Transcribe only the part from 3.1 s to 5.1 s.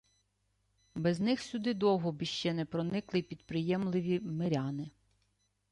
й підприємливі миряни